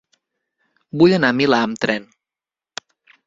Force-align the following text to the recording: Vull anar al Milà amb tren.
Vull 1.01 1.13
anar 1.17 1.29
al 1.33 1.37
Milà 1.41 1.59
amb 1.67 1.79
tren. 1.85 2.09